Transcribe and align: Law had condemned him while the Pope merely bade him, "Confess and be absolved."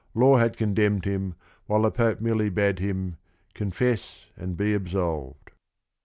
Law 0.15 0.37
had 0.37 0.57
condemned 0.57 1.05
him 1.05 1.35
while 1.67 1.83
the 1.83 1.91
Pope 1.91 2.19
merely 2.21 2.49
bade 2.49 2.79
him, 2.79 3.17
"Confess 3.53 4.25
and 4.35 4.57
be 4.57 4.73
absolved." 4.73 5.51